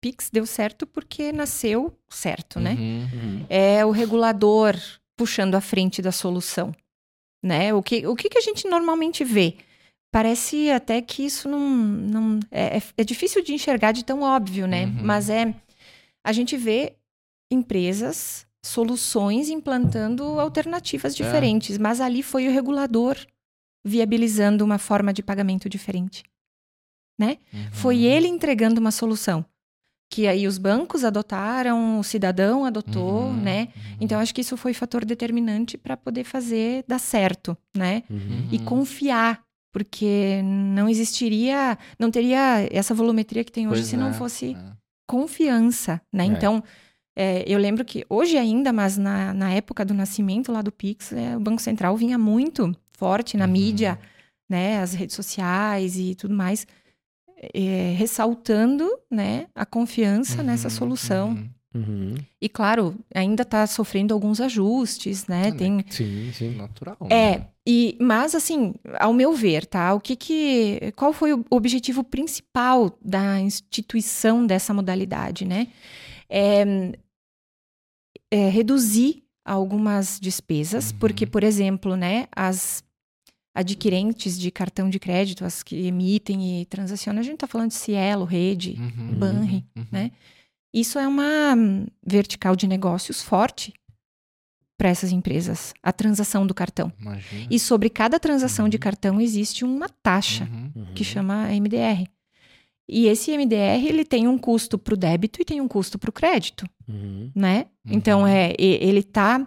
Pix 0.00 0.30
deu 0.30 0.46
certo 0.46 0.86
porque 0.86 1.32
nasceu 1.32 1.96
certo, 2.08 2.60
né? 2.60 2.74
Uhum. 2.74 3.08
Uhum. 3.12 3.46
É 3.48 3.84
o 3.84 3.90
regulador 3.90 4.74
puxando 5.16 5.54
a 5.56 5.60
frente 5.60 6.00
da 6.00 6.12
solução, 6.12 6.72
né? 7.42 7.74
O 7.74 7.82
que, 7.82 8.06
o 8.06 8.14
que, 8.14 8.28
que 8.28 8.38
a 8.38 8.42
gente 8.42 8.68
normalmente 8.68 9.24
vê? 9.24 9.56
Parece 10.12 10.70
até 10.70 11.02
que 11.02 11.24
isso 11.24 11.48
não, 11.48 11.60
não 11.68 12.40
é, 12.50 12.78
é- 12.78 12.82
é 12.98 13.04
difícil 13.04 13.42
de 13.42 13.52
enxergar 13.52 13.92
de 13.92 14.04
tão 14.04 14.22
óbvio, 14.22 14.66
né? 14.66 14.86
Uhum. 14.86 15.02
Mas 15.02 15.28
é 15.28 15.54
a 16.24 16.32
gente 16.32 16.56
vê 16.56 16.94
empresas, 17.50 18.46
soluções 18.64 19.48
implantando 19.48 20.38
alternativas 20.38 21.14
diferentes, 21.16 21.78
mas 21.78 22.00
ali 22.00 22.22
foi 22.22 22.46
o 22.46 22.52
regulador 22.52 23.16
viabilizando 23.84 24.64
uma 24.64 24.78
forma 24.78 25.12
de 25.12 25.22
pagamento 25.22 25.68
diferente. 25.68 26.22
Uhum. 27.20 27.36
Foi 27.72 28.04
ele 28.04 28.28
entregando 28.28 28.80
uma 28.80 28.90
solução 28.92 29.44
que 30.10 30.26
aí 30.26 30.46
os 30.46 30.56
bancos 30.58 31.04
adotaram, 31.04 31.98
o 32.00 32.04
cidadão 32.04 32.64
adotou, 32.64 33.24
Uhum. 33.26 33.36
né? 33.36 33.68
Então 34.00 34.18
acho 34.20 34.34
que 34.34 34.40
isso 34.40 34.56
foi 34.56 34.72
fator 34.72 35.04
determinante 35.04 35.76
para 35.76 35.96
poder 35.96 36.24
fazer 36.24 36.84
dar 36.88 36.98
certo, 36.98 37.56
né? 37.76 38.02
Uhum. 38.08 38.48
E 38.50 38.56
Uhum. 38.58 38.64
confiar, 38.64 39.42
porque 39.72 40.40
não 40.42 40.88
existiria, 40.88 41.76
não 41.98 42.10
teria 42.10 42.66
essa 42.72 42.94
volumetria 42.94 43.44
que 43.44 43.52
tem 43.52 43.66
hoje 43.68 43.82
Pois 43.82 43.86
se 43.90 43.96
não 43.98 44.08
é, 44.08 44.12
fosse 44.14 44.56
é. 44.58 44.72
confiança, 45.06 46.00
né? 46.12 46.24
É. 46.24 46.26
Então, 46.26 46.62
é, 47.16 47.44
eu 47.46 47.58
lembro 47.58 47.84
que 47.84 48.04
hoje 48.08 48.38
ainda, 48.38 48.72
mas 48.72 48.96
na, 48.96 49.34
na 49.34 49.50
época 49.52 49.84
do 49.84 49.92
nascimento 49.92 50.52
lá 50.52 50.62
do 50.62 50.70
Pix, 50.72 51.12
é, 51.12 51.36
o 51.36 51.40
Banco 51.40 51.60
Central 51.60 51.96
vinha 51.96 52.16
muito 52.16 52.74
forte 52.92 53.36
na 53.36 53.44
Uhum. 53.44 53.50
mídia, 53.52 53.98
né? 54.48 54.80
As 54.80 54.94
redes 54.94 55.14
sociais 55.16 55.98
e 55.98 56.14
tudo 56.14 56.34
mais, 56.34 56.66
é, 57.54 57.94
ressaltando, 57.96 58.88
né? 59.10 59.46
A 59.54 59.64
confiança 59.66 60.42
nessa 60.42 60.68
Uhum, 60.68 60.74
solução. 60.74 61.28
uhum. 61.30 61.48
Uhum. 61.74 62.14
E 62.40 62.48
claro, 62.48 62.96
ainda 63.14 63.42
está 63.42 63.66
sofrendo 63.66 64.14
alguns 64.14 64.40
ajustes, 64.40 65.26
né? 65.26 65.48
Ah? 65.48 65.52
Tem, 65.52 65.84
Sim, 65.90 66.32
sim. 66.32 66.56
Natural. 66.56 66.96
é, 67.10 67.38
né? 67.38 67.46
e, 67.66 67.96
mas 68.00 68.34
assim, 68.34 68.74
ao 68.98 69.12
meu 69.12 69.34
ver, 69.34 69.66
tá? 69.66 69.92
O 69.92 70.00
que 70.00 70.16
que, 70.16 70.92
qual 70.96 71.12
foi 71.12 71.34
o 71.34 71.44
objetivo 71.50 72.02
principal 72.02 72.96
da 73.04 73.38
instituição 73.38 74.46
dessa 74.46 74.72
modalidade, 74.72 75.44
né? 75.44 75.68
É, 76.28 76.64
é 78.30 78.48
reduzir 78.48 79.22
algumas 79.44 80.18
despesas, 80.20 80.90
Uhum. 80.90 80.98
porque, 80.98 81.26
por 81.26 81.42
exemplo, 81.42 81.96
né, 81.96 82.26
as 82.34 82.82
adquirentes 83.58 84.38
de 84.38 84.50
cartão 84.50 84.88
de 84.88 84.98
crédito, 84.98 85.44
as 85.44 85.62
que 85.62 85.86
emitem 85.86 86.60
e 86.60 86.66
transacionam, 86.66 87.20
a 87.20 87.22
gente 87.24 87.34
está 87.34 87.46
falando 87.46 87.68
de 87.70 87.74
Cielo, 87.74 88.24
Rede, 88.24 88.76
Uhum, 88.78 89.14
Banri, 89.18 89.64
uhum. 89.76 89.86
né? 89.90 90.10
Isso 90.72 90.98
é 90.98 91.08
uma 91.08 91.54
hum, 91.56 91.86
vertical 92.06 92.54
de 92.54 92.66
negócios 92.68 93.22
forte 93.22 93.72
para 94.78 94.90
essas 94.90 95.10
empresas, 95.10 95.74
a 95.82 95.92
transação 95.92 96.46
do 96.46 96.54
cartão. 96.54 96.92
Imagina. 97.00 97.46
E 97.50 97.58
sobre 97.58 97.90
cada 97.90 98.20
transação 98.20 98.68
de 98.68 98.76
Uhum. 98.76 98.80
cartão 98.80 99.20
existe 99.20 99.64
uma 99.64 99.88
taxa 99.88 100.44
Uhum. 100.44 100.70
Uhum. 100.76 100.94
que 100.94 101.02
chama 101.02 101.48
MDR. 101.52 102.06
E 102.88 103.06
esse 103.06 103.32
MDR 103.32 103.86
ele 103.86 104.04
tem 104.04 104.28
um 104.28 104.38
custo 104.38 104.78
para 104.78 104.94
o 104.94 104.96
débito 104.96 105.42
e 105.42 105.44
tem 105.44 105.60
um 105.60 105.66
custo 105.68 105.98
para 105.98 106.08
o 106.10 106.12
crédito, 106.12 106.64
Uhum. 106.88 107.30
né? 107.34 107.66
Então 107.84 108.20
Uhum. 108.20 108.26
é 108.28 108.54
ele 108.58 109.00
está 109.00 109.46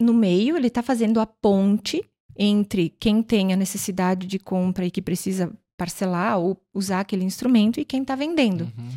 no 0.00 0.14
meio, 0.14 0.56
ele 0.56 0.68
está 0.68 0.82
fazendo 0.82 1.18
a 1.18 1.26
ponte 1.26 2.00
entre 2.36 2.88
quem 3.00 3.22
tem 3.22 3.52
a 3.52 3.56
necessidade 3.56 4.26
de 4.26 4.38
compra 4.38 4.86
e 4.86 4.90
que 4.90 5.02
precisa 5.02 5.52
parcelar 5.76 6.38
ou 6.38 6.60
usar 6.74 7.00
aquele 7.00 7.24
instrumento 7.24 7.80
e 7.80 7.84
quem 7.84 8.02
está 8.02 8.14
vendendo. 8.14 8.64
Uhum. 8.76 8.90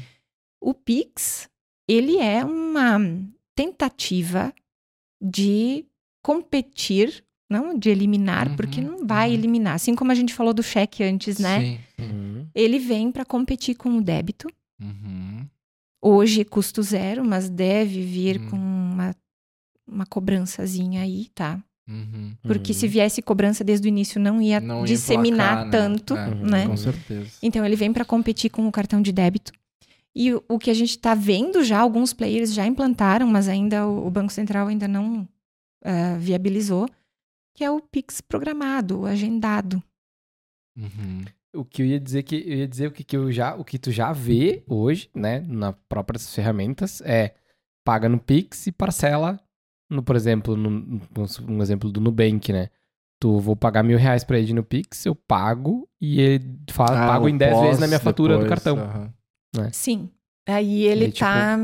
O 0.62 0.74
Pix, 0.74 1.50
ele 1.88 2.18
é 2.18 2.44
uma 2.46 3.00
tentativa 3.56 4.54
de 5.22 5.86
competir, 6.24 7.24
não 7.50 7.78
de 7.78 7.90
eliminar, 7.90 8.50
Uhum, 8.50 8.56
porque 8.56 8.82
não 8.82 9.06
vai 9.06 9.30
uhum. 9.30 9.36
eliminar. 9.36 9.76
Assim 9.76 9.96
como 9.96 10.12
a 10.12 10.16
gente 10.16 10.34
falou 10.34 10.54
do 10.54 10.64
cheque 10.64 11.04
antes, 11.04 11.40
né? 11.40 11.60
Sim. 11.62 11.80
Uhum. 12.00 12.48
Ele 12.54 12.80
vem 12.80 13.12
para 13.12 13.26
competir 13.26 13.76
com 13.76 13.98
o 13.98 14.02
débito. 14.02 14.48
Uhum. 14.82 15.48
Hoje, 16.04 16.44
custo 16.46 16.84
zero, 16.84 17.24
mas 17.26 17.50
deve 17.50 18.02
vir 18.04 18.40
Hum. 18.42 18.50
com 18.50 18.58
uma, 18.58 19.16
uma 19.88 20.06
cobrançazinha 20.06 21.02
aí, 21.02 21.30
tá? 21.34 21.64
Uhum. 21.88 22.36
Porque 22.42 22.72
Uhum. 22.72 22.78
se 22.80 22.88
viesse 22.88 23.22
cobrança 23.22 23.64
desde 23.64 23.88
o 23.88 23.90
início, 23.90 24.20
não 24.20 24.42
ia 24.42 24.60
Não 24.60 24.80
ia 24.80 24.86
disseminar 24.86 25.66
emplacar, 25.66 25.66
né? 25.66 25.72
tanto, 25.72 26.16
É, 26.18 26.36
né? 26.36 26.68
Com 26.68 26.78
certeza. 26.78 27.32
Então 27.44 27.64
ele 27.66 27.76
vem 27.76 27.94
para 27.94 28.04
competir 28.04 28.50
com 28.50 28.68
o 28.68 28.72
cartão 28.72 29.02
de 29.02 29.12
débito. 29.12 29.52
E 30.16 30.34
o, 30.34 30.44
o 30.48 30.58
que 30.58 30.72
a 30.72 30.74
gente 30.74 30.92
está 30.92 31.14
vendo 31.14 31.64
já, 31.64 31.80
alguns 31.80 32.14
players 32.14 32.54
já 32.54 32.66
implantaram, 32.66 33.28
mas 33.28 33.48
ainda 33.48 33.86
o, 33.86 34.08
o 34.08 34.10
Banco 34.10 34.32
Central 34.32 34.68
ainda 34.68 34.88
não 34.88 35.28
ah, 35.84 36.18
viabilizou, 36.18 36.88
que 37.54 37.64
é 37.64 37.70
o 37.70 37.80
Pix 37.80 38.22
programado, 38.22 39.02
o 39.02 39.06
agendado. 39.06 39.84
Uhum. 40.78 41.24
O 41.56 41.64
que 41.64 41.82
eu 41.82 41.86
ia 41.86 42.00
dizer 42.00 42.24
que 42.24 42.36
eu 42.36 42.58
ia 42.58 42.68
dizer 42.68 42.88
o 42.88 42.92
que, 42.92 43.04
que 43.04 43.16
eu 43.16 43.32
já, 43.32 43.56
o 43.56 43.64
que 43.64 43.78
tu 43.78 43.92
já 43.92 44.12
vê 44.12 44.64
hoje, 44.68 45.10
né, 45.16 45.40
nas 45.48 45.76
próprias 45.88 46.34
ferramentas 46.34 47.02
é 47.02 47.34
paga 47.86 48.10
no 48.10 48.20
Pix 48.20 48.68
e 48.68 48.72
parcela 48.72 49.40
no, 49.90 50.02
por 50.04 50.16
exemplo, 50.16 50.56
no, 50.56 51.02
um 51.48 51.62
exemplo 51.62 51.92
do 51.92 52.00
Nubank, 52.02 52.52
né? 52.52 52.70
Tu 53.20 53.40
vou 53.40 53.56
pagar 53.56 53.82
mil 53.84 53.98
reais 53.98 54.24
pra 54.24 54.38
ele 54.38 54.54
no 54.54 54.64
Pix, 54.64 55.06
eu 55.06 55.16
pago 55.16 55.88
e 56.02 56.20
ele 56.20 56.58
fala, 56.70 57.04
Ah, 57.06 57.08
pago 57.08 57.30
em 57.30 57.38
10 57.38 57.60
vezes 57.62 57.80
na 57.80 57.88
minha 57.88 58.00
fatura 58.00 58.34
do 58.38 58.44
depois, 58.44 58.50
cartão. 58.64 58.78
aham. 58.78 59.14
Sim. 59.72 60.10
Aí 60.48 60.84
ele 60.84 61.06
E, 61.06 61.12
tipo, 61.12 61.20
tá. 61.26 61.58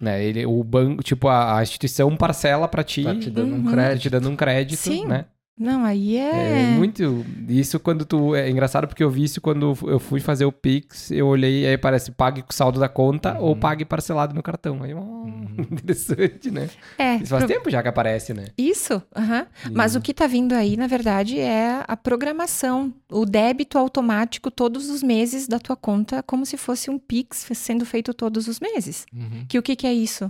Né? 0.00 0.24
Ele, 0.24 0.44
o 0.44 0.62
banco, 0.64 1.02
tipo, 1.02 1.28
a, 1.28 1.58
a 1.58 1.62
instituição 1.62 2.16
parcela 2.16 2.66
pra 2.66 2.82
ti, 2.82 3.04
Tá 3.04 3.14
te 3.14 3.30
dando 3.30 3.52
Uhum. 3.52 3.60
um 3.60 3.64
tá 3.64 3.70
crédito. 3.70 4.02
te 4.02 4.10
dando 4.10 4.28
um 4.30 4.34
crédito, 4.36 4.76
Sim. 4.80 5.06
né? 5.06 5.26
Não, 5.58 5.84
aí 5.84 6.16
É 6.16 6.62
é. 6.62 6.66
muito. 6.76 7.24
Isso 7.48 7.78
quando 7.78 8.04
tu. 8.06 8.34
É 8.34 8.50
engraçado 8.50 8.88
porque 8.88 9.04
eu 9.04 9.10
vi 9.10 9.24
isso 9.24 9.40
quando 9.40 9.76
eu 9.86 9.98
fui 9.98 10.18
fazer 10.18 10.44
o 10.46 10.50
Pix, 10.50 11.10
eu 11.10 11.26
olhei 11.26 11.62
e 11.62 11.66
aí 11.66 11.78
parece 11.78 12.10
pague 12.10 12.42
com 12.42 12.50
saldo 12.52 12.80
da 12.80 12.88
conta 12.88 13.34
Uhum. 13.38 13.44
ou 13.44 13.56
pague 13.56 13.84
parcelado 13.84 14.34
no 14.34 14.42
cartão. 14.42 14.82
Aí, 14.82 14.94
ó, 14.94 15.00
Uhum. 15.00 15.46
interessante, 15.70 16.50
né? 16.50 16.68
É, 16.98 17.16
Isso 17.16 17.26
faz 17.26 17.44
pro- 17.44 17.52
tempo 17.54 17.70
já 17.70 17.82
que 17.82 17.88
aparece, 17.88 18.32
né? 18.34 18.46
Isso, 18.56 19.00
aham. 19.14 19.46
Mas 19.72 19.94
o 19.94 20.00
que 20.00 20.14
tá 20.14 20.26
vindo 20.26 20.52
aí, 20.54 20.76
na 20.76 20.86
verdade, 20.86 21.38
é 21.38 21.84
a 21.86 21.96
programação, 21.96 22.92
o 23.10 23.24
débito 23.26 23.76
automático 23.78 24.50
todos 24.50 24.88
os 24.88 25.02
meses 25.02 25.46
da 25.46 25.58
tua 25.58 25.76
conta, 25.76 26.22
como 26.22 26.46
se 26.46 26.56
fosse 26.56 26.90
um 26.90 26.98
Pix 26.98 27.46
sendo 27.54 27.84
feito 27.84 28.14
todos 28.14 28.48
os 28.48 28.58
meses. 28.58 29.04
Uhum. 29.14 29.44
Que 29.46 29.58
o 29.58 29.62
que, 29.62 29.76
que 29.76 29.86
é 29.86 29.92
isso? 29.92 30.28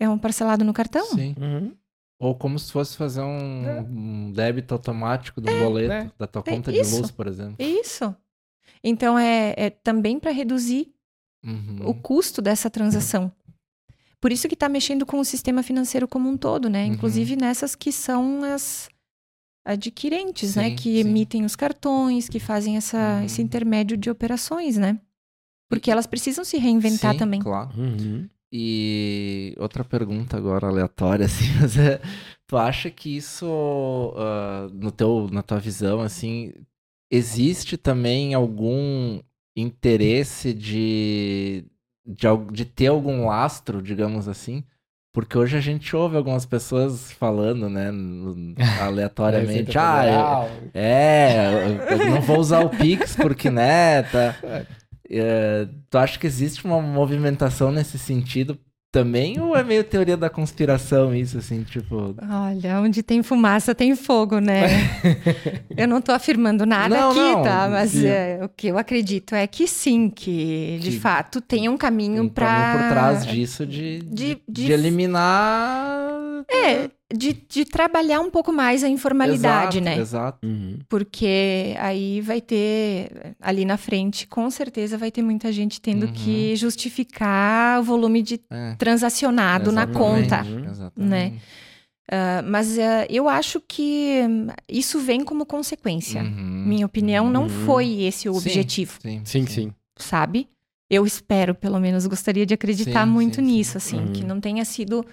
É 0.00 0.08
um 0.08 0.16
parcelado 0.18 0.64
no 0.64 0.72
cartão? 0.72 1.04
Sim. 1.06 1.34
Uhum. 1.40 1.72
Ou 2.18 2.34
como 2.34 2.58
se 2.58 2.72
fosse 2.72 2.96
fazer 2.96 3.20
um, 3.20 3.66
É. 3.66 3.80
um 3.82 4.32
débito 4.32 4.72
automático 4.74 5.40
do 5.40 5.46
boleto 5.58 5.88
né? 5.88 6.10
da 6.18 6.26
tua 6.26 6.42
É 6.46 6.50
conta 6.50 6.72
de 6.72 6.80
isso. 6.80 6.96
luz, 6.98 7.10
por 7.10 7.26
exemplo. 7.26 7.56
Isso. 7.58 8.14
Então 8.82 9.18
é, 9.18 9.54
é 9.56 9.70
também 9.70 10.18
para 10.18 10.30
reduzir 10.30 10.92
Uhum. 11.44 11.88
o 11.88 11.94
custo 11.94 12.40
dessa 12.42 12.68
transação. 12.70 13.30
Por 14.20 14.32
isso 14.32 14.48
que 14.48 14.54
está 14.54 14.68
mexendo 14.68 15.04
com 15.04 15.18
o 15.20 15.24
sistema 15.24 15.62
financeiro 15.62 16.08
como 16.08 16.28
um 16.28 16.36
todo, 16.36 16.68
né? 16.70 16.86
Uhum. 16.86 16.94
Inclusive 16.94 17.36
nessas 17.36 17.74
que 17.74 17.92
são 17.92 18.42
as 18.42 18.88
adquirentes, 19.64 20.56
né? 20.56 20.70
Sim, 20.70 20.76
Que 20.76 20.82
sim. 20.94 20.98
emitem 21.08 21.44
os 21.44 21.54
cartões, 21.54 22.28
que 22.28 22.40
fazem 22.40 22.76
essa, 22.76 23.18
Uhum. 23.18 23.24
esse 23.24 23.42
intermédio 23.42 23.96
de 23.96 24.08
operações, 24.10 24.76
né? 24.76 24.98
Porque 25.68 25.90
elas 25.90 26.06
precisam 26.06 26.44
se 26.44 26.56
reinventar 26.58 27.12
Sim, 27.12 27.18
também. 27.18 27.40
Claro. 27.42 27.70
Uhum. 27.76 28.28
E 28.52 29.54
outra 29.58 29.84
pergunta 29.84 30.36
agora 30.36 30.68
aleatória, 30.68 31.26
assim, 31.26 31.46
mas 31.60 31.76
é, 31.76 32.00
tu 32.46 32.56
acha 32.56 32.90
que 32.90 33.16
isso, 33.16 34.14
ah, 34.16 34.68
no 34.72 34.90
teu, 34.90 35.28
na 35.30 35.42
tua 35.42 35.58
visão, 35.58 36.00
assim, 36.00 36.52
existe 37.10 37.76
também 37.76 38.34
algum 38.34 39.20
interesse 39.56 40.52
de, 40.52 41.64
de, 42.06 42.26
de 42.52 42.64
ter 42.64 42.88
algum 42.88 43.26
lastro, 43.26 43.82
digamos 43.82 44.28
assim? 44.28 44.62
Porque 45.12 45.38
hoje 45.38 45.56
a 45.56 45.60
gente 45.60 45.96
ouve 45.96 46.14
algumas 46.14 46.44
pessoas 46.44 47.10
falando, 47.10 47.70
né, 47.70 47.90
aleatoriamente, 48.82 49.76
ah, 49.78 50.02
Federal. 50.02 50.50
é, 50.74 51.88
eu, 51.90 51.98
eu 51.98 52.10
não 52.10 52.20
vou 52.20 52.38
usar 52.38 52.60
o 52.60 52.68
Pix 52.68 53.16
porque, 53.16 53.50
né, 53.50 54.02
tá... 54.02 54.36
É, 55.10 55.68
tu 55.90 55.98
acha 55.98 56.18
que 56.18 56.26
existe 56.26 56.64
uma 56.64 56.80
movimentação 56.80 57.70
nesse 57.70 57.98
sentido 57.98 58.58
também? 58.92 59.38
Ou 59.38 59.54
é 59.54 59.62
meio 59.62 59.84
teoria 59.84 60.16
da 60.16 60.30
conspiração 60.30 61.14
isso, 61.14 61.36
assim, 61.38 61.62
tipo... 61.62 62.14
Olha, 62.30 62.80
onde 62.80 63.02
tem 63.02 63.22
fumaça 63.22 63.74
tem 63.74 63.94
fogo, 63.94 64.38
né? 64.38 64.66
eu 65.76 65.86
não 65.86 66.00
tô 66.00 66.12
afirmando 66.12 66.64
nada 66.64 66.94
Não, 66.98 67.10
aqui, 67.10 67.18
não, 67.18 67.42
tá? 67.42 67.68
Mas 67.70 68.02
é, 68.02 68.40
o 68.42 68.48
que 68.48 68.68
eu 68.68 68.78
acredito 68.78 69.34
é 69.34 69.46
que 69.46 69.66
sim, 69.68 70.08
que 70.08 70.78
de 70.80 70.92
Que 70.92 70.98
fato 70.98 71.40
tem 71.42 71.68
um 71.68 71.76
caminho 71.76 72.22
um 72.22 72.28
para 72.28 72.72
por 72.72 72.88
trás 72.88 73.26
disso 73.26 73.66
de, 73.66 73.98
de, 74.00 74.06
de- 74.08 74.42
de 74.48 74.64
de- 74.66 74.72
eliminar 74.72 76.08
É, 76.50 76.90
de, 77.14 77.32
de 77.48 77.64
trabalhar 77.64 78.20
um 78.20 78.30
pouco 78.30 78.52
mais 78.52 78.82
a 78.84 78.88
informalidade, 78.88 79.78
exato, 79.78 79.84
né? 79.96 79.98
Exato. 80.02 80.46
Uhum. 80.46 80.78
Porque 80.88 81.74
aí 81.78 82.20
vai 82.20 82.40
ter, 82.40 83.34
ali 83.40 83.64
na 83.64 83.76
frente, 83.76 84.26
com 84.26 84.50
certeza 84.50 84.98
vai 84.98 85.10
ter 85.10 85.22
muita 85.22 85.52
gente 85.52 85.80
tendo 85.80 86.06
Uhum. 86.06 86.12
que 86.12 86.56
justificar 86.56 87.80
o 87.80 87.84
volume 87.84 88.22
de 88.22 88.40
É, 88.50 88.74
transacionado 88.76 89.70
na 89.72 89.82
exatamente, 89.82 90.28
conta. 90.30 90.42
Uhum. 90.42 90.70
Exatamente. 90.70 91.42
Ah, 92.10 92.42
mas 92.46 92.78
ah, 92.78 93.04
eu 93.10 93.28
acho 93.28 93.60
que 93.60 94.20
isso 94.68 95.00
vem 95.00 95.24
como 95.24 95.44
consequência. 95.44 96.22
Uhum. 96.22 96.64
Minha 96.66 96.86
opinião, 96.86 97.28
não 97.30 97.44
Uhum. 97.44 97.48
foi 97.48 98.02
esse 98.02 98.28
o 98.28 98.32
Sim. 98.34 98.38
objetivo, 98.38 98.98
Sim, 99.02 99.22
Sim, 99.24 99.46
sim. 99.46 99.72
sabe? 99.98 100.48
Eu 100.88 101.04
espero, 101.04 101.52
pelo 101.52 101.80
menos, 101.80 102.06
gostaria 102.06 102.46
de 102.46 102.54
acreditar 102.54 103.04
Sim, 103.04 103.10
muito 103.10 103.36
sim, 103.36 103.40
sim. 103.44 103.52
nisso, 103.56 103.76
assim, 103.76 103.98
Uhum. 103.98 104.12
que 104.12 104.24
não 104.24 104.40
tenha 104.40 104.64
sido 104.64 105.04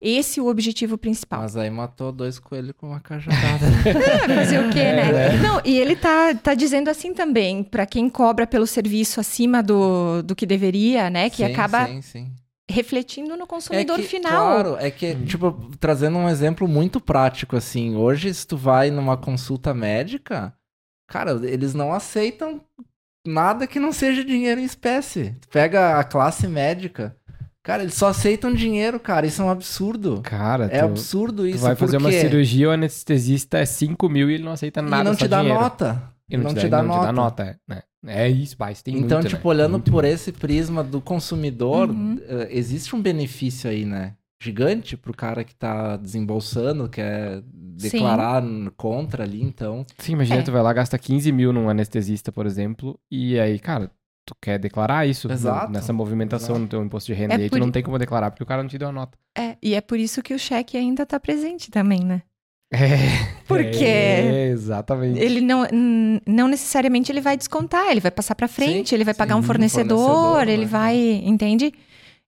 esse 0.00 0.40
o 0.40 0.46
objetivo 0.46 0.98
principal. 0.98 1.40
Mas 1.40 1.56
aí 1.56 1.70
matou 1.70 2.12
dois 2.12 2.38
coelhos 2.38 2.72
com 2.76 2.88
uma 2.88 3.00
cajadada. 3.00 3.66
É, 3.84 4.28
fazer 4.34 4.60
o 4.60 4.70
quê, 4.70 4.92
né? 4.92 5.34
É. 5.34 5.36
Não, 5.38 5.60
e 5.64 5.78
ele 5.78 5.96
tá, 5.96 6.34
tá 6.34 6.54
dizendo 6.54 6.88
assim 6.88 7.14
também, 7.14 7.62
pra 7.64 7.86
quem 7.86 8.08
cobra 8.10 8.46
pelo 8.46 8.66
serviço 8.66 9.20
acima 9.20 9.62
do, 9.62 10.22
do 10.22 10.36
que 10.36 10.46
deveria, 10.46 11.08
né? 11.08 11.30
Que 11.30 11.38
Sim, 11.38 11.44
acaba 11.44 11.86
Sim, 11.86 12.02
sim. 12.02 12.32
refletindo 12.70 13.36
no 13.36 13.46
consumidor 13.46 13.96
que, 13.96 14.02
final. 14.02 14.62
Claro, 14.62 14.76
é 14.78 14.90
que, 14.90 15.14
tipo, 15.24 15.52
trazendo 15.80 16.18
um 16.18 16.28
exemplo 16.28 16.68
muito 16.68 17.00
prático, 17.00 17.56
assim, 17.56 17.96
hoje, 17.96 18.32
se 18.34 18.46
tu 18.46 18.56
vai 18.56 18.90
numa 18.90 19.16
consulta 19.16 19.72
médica, 19.72 20.52
cara, 21.08 21.40
eles 21.42 21.72
não 21.72 21.92
aceitam 21.92 22.60
nada 23.26 23.66
que 23.66 23.80
não 23.80 23.92
seja 23.92 24.24
dinheiro 24.24 24.60
em 24.60 24.64
espécie. 24.64 25.34
Tu 25.40 25.48
pega 25.48 25.98
a 25.98 26.04
classe 26.04 26.46
médica, 26.46 27.16
cara, 27.66 27.82
eles 27.82 27.94
só 27.94 28.06
aceitam 28.08 28.54
dinheiro, 28.54 29.00
cara, 29.00 29.26
isso 29.26 29.42
é 29.42 29.44
um 29.44 29.50
absurdo. 29.50 30.20
Cara, 30.22 30.66
É 30.66 30.78
tu, 30.78 30.84
absurdo 30.84 31.42
tu 31.42 31.46
isso. 31.48 31.58
vai 31.58 31.74
fazer 31.74 31.96
uma 31.96 32.12
cirurgia, 32.12 32.68
o 32.68 32.72
anestesista 32.72 33.58
é 33.58 33.66
5 33.66 34.08
mil 34.08 34.30
e 34.30 34.34
ele 34.34 34.44
não 34.44 34.52
aceita 34.52 34.80
e 34.80 34.82
nada, 34.84 35.04
não 35.04 35.12
só 35.14 35.18
te 35.24 35.28
dá 35.28 35.40
dinheiro. 35.40 35.60
nota. 35.60 36.02
E 36.30 36.36
não 36.36 36.54
te 36.54 36.68
dá 36.68 36.82
não 36.82 36.90
te 36.90 36.94
nota. 36.96 37.06
dá 37.06 37.12
nota, 37.12 37.42
é, 37.44 37.56
né? 37.68 37.82
É 38.08 38.28
isso, 38.28 38.54
mas 38.58 38.82
tem 38.82 38.96
Então, 38.98 39.18
muito, 39.18 39.30
tipo, 39.30 39.48
né? 39.48 39.54
olhando 39.54 39.72
Muito. 39.72 39.90
por 39.90 40.04
esse 40.04 40.30
prisma 40.30 40.82
do 40.84 41.00
consumidor, 41.00 41.90
Uhum. 41.90 42.20
eh, 42.28 42.48
existe 42.50 42.94
um 42.94 43.02
benefício 43.02 43.68
aí, 43.68 43.84
né? 43.84 44.14
Gigante 44.40 44.96
pro 44.96 45.12
cara 45.14 45.42
que 45.42 45.54
tá 45.54 45.96
desembolsando, 45.96 46.88
quer 46.88 47.42
declarar 47.52 48.42
n- 48.44 48.70
contra 48.76 49.24
ali, 49.24 49.42
então. 49.42 49.84
Sim, 49.98 50.12
imagina, 50.12 50.40
É. 50.40 50.42
tu 50.42 50.52
vai 50.52 50.62
lá, 50.62 50.72
gasta 50.72 50.96
15 50.98 51.32
mil 51.32 51.52
num 51.52 51.68
anestesista, 51.68 52.30
por 52.30 52.46
exemplo, 52.46 52.98
e 53.10 53.38
aí, 53.40 53.58
cara, 53.58 53.90
tu 54.26 54.34
quer 54.42 54.58
declarar 54.58 55.06
isso 55.06 55.30
Exato, 55.32 55.72
nessa 55.72 55.92
movimentação 55.92 56.56
exato. 56.56 56.60
no 56.60 56.68
teu 56.68 56.84
imposto 56.84 57.06
de 57.06 57.14
renda, 57.18 57.34
É 57.34 57.38
e 57.38 57.42
aí 57.44 57.50
tu 57.50 57.58
não 57.58 57.68
i- 57.68 57.72
tem 57.72 57.82
como 57.82 57.98
declarar, 57.98 58.30
porque 58.30 58.42
o 58.42 58.46
cara 58.46 58.62
não 58.62 58.68
te 58.68 58.76
deu 58.76 58.88
a 58.88 58.92
nota. 58.92 59.16
É, 59.38 59.56
e 59.62 59.74
é 59.74 59.80
por 59.80 59.98
isso 59.98 60.20
que 60.22 60.34
o 60.34 60.38
cheque 60.38 60.76
ainda 60.76 61.06
tá 61.06 61.18
presente 61.20 61.70
também, 61.70 62.00
né? 62.04 62.22
É, 62.72 62.96
Porque 63.46 63.84
é, 63.84 64.48
exatamente. 64.48 65.20
ele 65.20 65.40
não, 65.40 65.64
não 66.26 66.48
necessariamente 66.48 67.12
ele 67.12 67.20
vai 67.20 67.36
descontar, 67.36 67.90
ele 67.92 68.00
vai 68.00 68.10
passar 68.10 68.34
pra 68.34 68.48
frente, 68.48 68.88
Sim, 68.90 68.94
ele 68.96 69.04
vai 69.04 69.14
pagar 69.14 69.34
sim, 69.34 69.38
um 69.40 69.40
um 69.40 69.46
fornecedor, 69.46 69.98
fornecedor, 69.98 70.48
ele 70.48 70.64
né? 70.64 70.68
vai, 70.68 70.96
entende? 71.24 71.72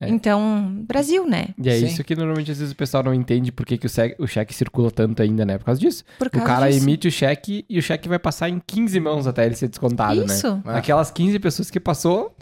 É. 0.01 0.09
Então, 0.09 0.85
Brasil, 0.87 1.27
né? 1.27 1.49
E 1.61 1.69
é 1.69 1.77
Sim. 1.77 1.87
isso 1.87 2.05
que 2.05 2.15
normalmente 2.15 2.53
às 2.53 2.59
vezes 2.59 2.73
o 2.73 2.77
pessoal 2.77 3.03
não 3.03 3.13
entende 3.13 3.51
por 3.51 3.67
que, 3.67 3.77
que 3.77 3.87
o, 3.87 3.89
se- 3.89 4.15
o 4.19 4.27
cheque 4.29 4.55
circula 4.55 4.91
tanto 4.93 5.21
ainda, 5.23 5.45
né? 5.45 5.59
Por 5.59 5.65
causa 5.65 5.81
disso. 5.81 6.05
Por 6.19 6.29
O 6.29 6.31
causa 6.31 6.47
cara 6.47 6.71
disso. 6.71 6.85
emite 6.85 7.09
o 7.09 7.11
cheque 7.11 7.65
e 7.69 7.79
o 7.79 7.83
cheque 7.83 8.09
vai 8.09 8.19
passar 8.19 8.49
em 8.49 8.61
15 8.65 9.01
mãos 9.01 9.27
até 9.27 9.45
ele 9.45 9.57
ser 9.57 9.67
descontado, 9.69 10.25
né? 10.25 10.33
Isso. 10.35 10.63
É. 10.67 10.77
Aquelas 10.79 11.11
15 11.11 11.39
pessoas 11.41 11.69
que 11.71 11.81
passou, 11.81 12.37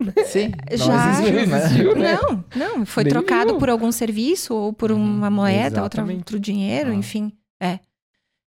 Sim, 0.24 0.52
não 0.70 0.76
Já 0.86 1.10
existiu, 1.12 1.46
né? 1.46 1.58
existiu, 1.58 1.96
né? 1.96 2.18
Não, 2.22 2.44
não, 2.78 2.86
foi 2.86 3.04
Nem 3.04 3.12
trocado 3.12 3.50
viu. 3.50 3.58
por 3.58 3.68
algum 3.68 3.92
serviço 3.92 4.54
ou 4.54 4.72
por 4.72 4.90
Uhum, 4.90 4.98
uma 4.98 5.28
moeda, 5.30 5.82
outra, 5.82 6.00
exatamente. 6.00 6.18
outro 6.20 6.40
dinheiro, 6.40 6.90
Ah. 6.90 6.94
enfim. 6.94 7.30
É. 7.62 7.78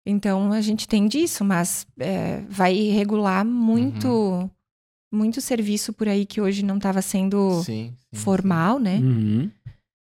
Então 0.07 0.53
a 0.53 0.61
gente 0.61 0.87
tem 0.87 1.09
disso, 1.09 1.45
mas 1.45 1.87
é, 1.99 2.43
vai 2.49 2.75
regular 2.91 3.45
muito, 3.45 4.07
Uhum. 4.09 4.51
Muito 5.13 5.41
serviço 5.41 5.93
por 5.93 6.09
aí 6.09 6.25
que 6.25 6.41
hoje 6.41 6.65
não 6.65 6.77
estava 6.77 7.03
sendo 7.03 7.63
Sim, 7.65 7.95
sim, 8.13 8.21
formal, 8.21 8.79
né? 8.79 8.97
Uhum. 8.97 9.43
sim. 9.43 9.53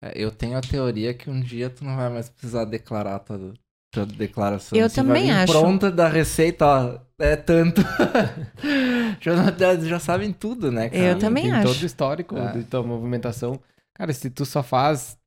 É, 0.03 0.13
Eu 0.15 0.31
tenho 0.31 0.57
a 0.57 0.61
teoria 0.61 1.13
que 1.15 1.29
um 1.31 1.41
dia 1.41 1.69
tu 1.71 1.85
não 1.85 1.97
vai 1.97 2.09
mais 2.09 2.29
precisar 2.29 2.65
declarar 2.65 3.19
tua, 3.21 3.53
tua 3.93 4.07
declaração. 4.07 4.79
Eu 4.79 4.87
vai 4.89 4.95
também 4.95 5.25
vir 5.25 5.31
acho. 5.33 5.53
pronta 5.53 5.91
da 5.91 6.09
receita, 6.09 6.65
ó, 6.67 7.01
é 7.19 7.35
tanto. 7.37 7.81
já, 9.21 9.77
já 9.81 9.99
sabem 9.99 10.33
tudo, 10.33 10.71
né, 10.71 10.89
cara? 10.89 11.03
Eu 11.03 11.19
também 11.19 11.45
tem 11.45 11.53
acho. 11.53 11.73
todo 11.73 11.83
o 11.83 11.87
histórico 11.87 12.37
É. 12.37 12.53
da 12.53 12.63
tua 12.63 12.83
movimentação. 12.83 13.61
Cara, 13.95 14.13
se 14.13 14.31
tu 14.31 14.45
só 14.47 14.63
faz. 14.63 15.19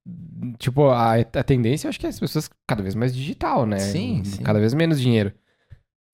Tipo, 0.57 0.89
a, 0.89 1.15
a 1.15 1.43
tendência, 1.43 1.85
eu 1.85 1.89
acho 1.89 1.99
que 1.99 2.05
é 2.05 2.09
as 2.09 2.19
pessoas 2.19 2.49
cada 2.67 2.81
vez 2.81 2.95
mais 2.95 3.13
digital, 3.15 3.65
né? 3.65 3.77
Sim, 3.79 4.23
sim. 4.23 4.41
Cada 4.41 4.59
vez 4.59 4.73
menos 4.73 4.99
dinheiro. 4.99 5.33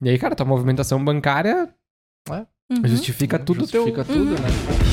E 0.01 0.09
aí, 0.09 0.17
cara, 0.17 0.35
tua 0.35 0.45
movimentação 0.45 1.03
bancária 1.03 1.73
Uhum. 2.69 2.85
justifica 2.85 3.39
tudo 3.39 3.61
Justifica 3.61 4.03
teu. 4.03 4.13
tudo, 4.15 4.31
né? 4.31 4.86